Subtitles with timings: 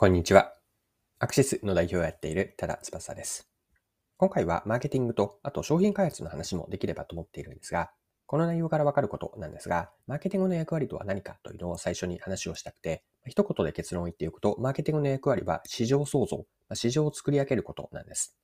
[0.00, 0.54] こんにちは。
[1.18, 3.50] アクシスの代表をやっている多田翼です。
[4.16, 7.90] 今回はマーケティングと、あと商品開発の話もできればと思っているんですが、
[8.24, 18.38] この内容からわかることなんですが、マーケティングの役割とは何かというのを最初に話をしたくて、一言で結論を言っておくと、マーケティングの役割は市場創造、市場を作り上げることなんです。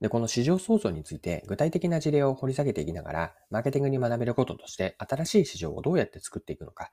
[0.00, 6.92] で、この市場創造について具体的な事例を掘り下げていきながら、マーケティングに学べることとして、新しい市場をどうやって作っていくのか、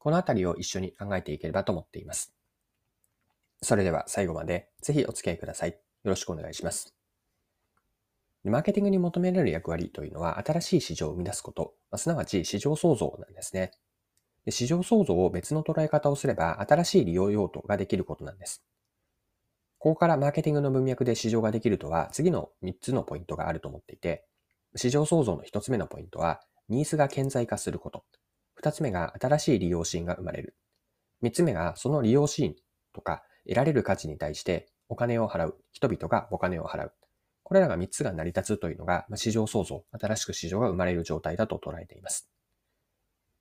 [0.00, 2.34] このあたりを一緒に考えていければと思っています。
[3.62, 5.70] それでは最後までぜひお付き合いください。
[5.70, 6.94] よろしくお願いします。
[8.44, 13.72] マーケティングに求められる役割というのは新しい市場を生み出すこと、すなわち市場創造なんですね。
[14.48, 18.64] 市場創造を別の捉え方をすれば新しい利用用途ができることなんです。
[19.78, 24.24] ここからマーケティングの文脈で市場ができるとは次の3つのポイントがあると思っていて、
[24.74, 28.04] 市場創造の1つ目のポイントはニーズが顕在化すること。
[28.62, 30.56] 2つ目が新しい利用シーンが生まれる。
[31.22, 32.54] 3つ目がその利用シーン
[32.92, 35.56] とか得られる価値に対してお金を払う。
[35.72, 36.92] 人々がお金を払う。
[37.42, 42.30] これらが3つが成り立つというのが、市場創造、新しく市場が生まれる状態だと捉えています。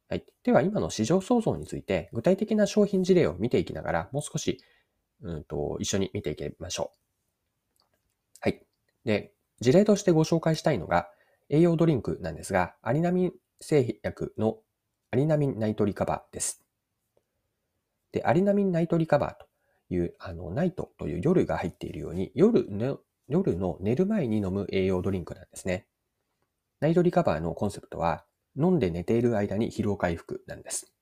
[0.08, 0.26] はい。
[0.44, 4.59] では、今の市場創造について、具体的な商品事例を見ていきながら、もう少し、
[5.22, 6.98] うんと、一緒に見ていきましょう。
[8.39, 8.66] はい。
[9.06, 11.11] で、事例としてご紹介したいのが、
[11.50, 14.58] 栄養ドリンクなんですが、アリナミン製薬の
[15.12, 16.62] アリナミンナイトリカバーです。
[18.12, 19.48] で、アリナミンナイトリカバーと
[19.90, 25.88] いう、あの、ナイトという夜が入っているように、夜の、夜の寝る前に飲む栄養ドリンクなんですね。
[26.80, 28.24] ナイトリカバーのコンセプトは、
[28.56, 30.94] 飲んで寝ている間に疲労回復なんです。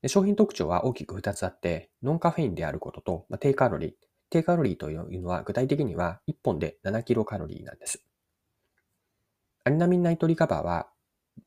[0.00, 3.92] で商品特徴は大きく2つあって、ノンカフェインであることと、まあ、低カロリー。
[4.30, 8.02] 低カロリーというのは具体的には1本で7キロカロリーなんです。
[9.64, 10.88] アリナミンナイトリカバーは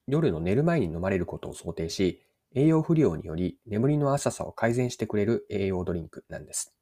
[0.07, 2.21] 夜の寝る前に飲まれることを想定し、
[2.53, 6.73] 栄養不良により眠りの浅さを改善してくれる栄養ドリンクなんです。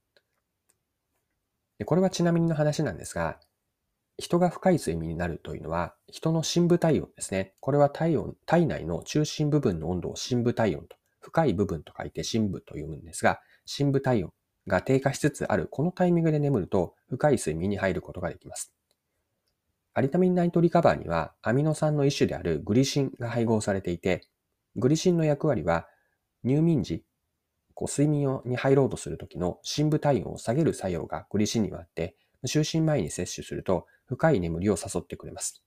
[1.79, 3.39] でこれはちなみにの話なんですが、
[4.19, 7.55] 人が深い睡眠になるというのは、人の深部体温ですね。
[7.59, 14.31] これは体温、体内の中心部分の温度を深部体温と、深い部分と書いて深部と読むんですが、深部体温
[14.67, 18.71] が低下しつつあるこのタイミングで眠ると、深い睡眠に入ることができます。
[19.95, 24.27] アリタミンナイトリカバーには、アミノ酸の一種であるグリシンが配合されていて、
[24.75, 25.87] グリシンの役割は、
[26.43, 27.05] 入眠時、
[27.75, 32.15] こう睡眠に入ろうとするときの深部体温を下げる作用がグリシンにはあって、
[32.47, 35.63] 就寝前に摂取すると深い眠りを誘ってくれます。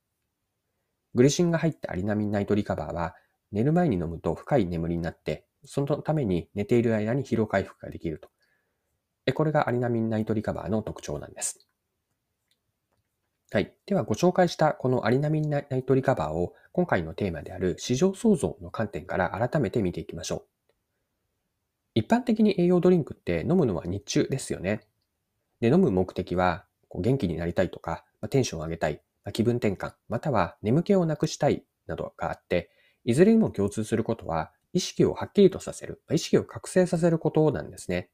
[1.15, 3.15] グリシンが入ったアリナミンナイトリカバーは、
[3.53, 8.29] 寝る前に飲むと深い眠りになって、そのために寝ている間に疲労回復ができると。
[9.35, 11.66] これがアリナミンナイトリカバーの特徴なんです。
[13.57, 13.73] はい。
[13.87, 20.73] では、ご紹介したこのアリナミンナイトリカバーを今回のテーマである市場創造の観点から改めて見ていきましょう。
[21.95, 24.83] 一般的に栄養ドリンクって飲むのは日中ですよね。
[25.61, 32.69] で、飲む目的は元気になりたいとか、ま、テンションを上げたい、ま、気分転換、または眠気をなくしたいなどがあって、
[33.07, 38.11] いずれにも共通することは意識をはっきりとさせる、意識を覚醒させることなんですね。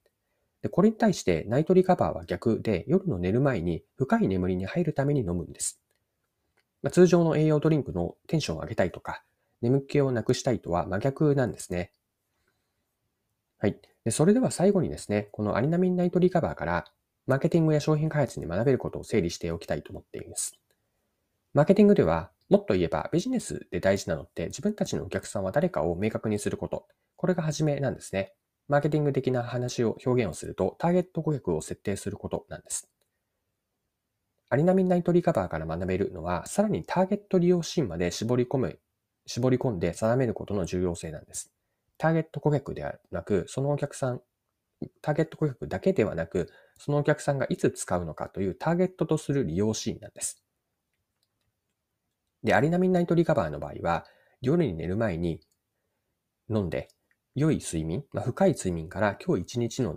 [0.62, 5.80] でこれに対してナイトリカバーは逆で夜の寝る前に深い眠りに入るために飲むんです。
[6.82, 9.22] まあ、通常の栄養ドリンクのテンションを上げたいとか
[9.60, 11.92] 眠気をなくしたいとは真逆なんですね。
[13.58, 13.80] はい。
[14.04, 16.84] でそれでは最後にですね、このアリナミンナイトリカバーから
[17.26, 20.58] マーケティングや商品開発に学べることを整理しておきたいと思っています。
[21.54, 26.86] マーケティングではもっと言えばビジネスで大事なのって自分たちのお客さんは誰かを明確にすること。
[27.16, 28.32] これが初めなんですね。
[28.72, 32.88] マーケティング的な話を表現をすると、ターゲット顧客を設定することなんです。
[34.48, 38.78] アリナミンナイトリカバーから学べるのは、さらにターゲット利用シーンまで絞り込む、
[39.26, 41.52] 絞り込んで定めることの重要性なんです。
[41.98, 44.22] ターゲット顧客ではなく、そのお客さん、
[45.02, 50.42] ターゲット顧客だけではなく、そのお客さんがいつ使うのかというターゲットとする利用シーンなんです。
[52.42, 54.06] で、アリナミンナイトリカバーの場合は、
[54.40, 55.42] 夜に寝る前に
[56.48, 56.88] 飲んで、
[57.34, 59.94] 良い睡眠、まあ、深い睡眠から今日一日の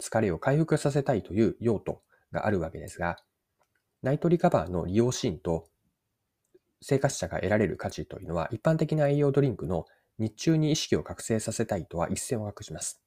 [0.00, 3.16] 疲れを回復させたいという用途があるわけですが、
[4.02, 5.68] ナイトリカバーの利用シーンと
[6.82, 9.86] 生活者が得られる価値というのは一般的な栄養ドリンクの
[10.18, 13.00] 日中に意識を覚醒させたいとは一線を画します。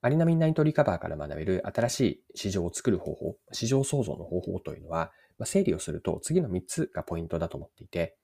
[0.00, 8.16] アリナミンナイトリカバーから学べる新しい市場を作る方法、市場創造の方法というのは、まあ、整理をすると次の3つがポイントだと思っていて、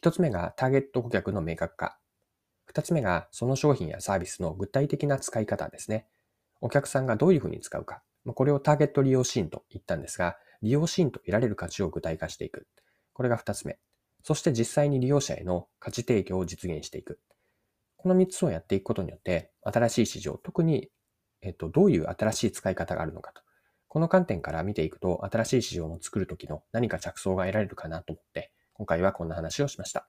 [0.00, 1.98] 1つ目がターゲット顧客の明確化。
[2.64, 6.06] 二つ目が、その商品やサービスの具体的な使い方ですね。
[6.60, 8.02] お客さんがどういうふうに使うか。
[8.26, 12.66] これをターゲット利用シーンと言ったんですが、利用シーンと得られる価値を具体化していく。
[13.12, 13.78] これが二つ目。
[14.22, 17.20] そして実際に利用者への価値提供を実現していく。
[17.98, 20.90] この3つをやっていくことによって、新しい市場、特に、
[21.42, 23.42] えっと、どういう新しい使い方があるのかと。
[23.88, 30.08] この観点から見ていくと、新しい市場を作るときの何か着想が得られるかなと思って、今回はこんな話をしました。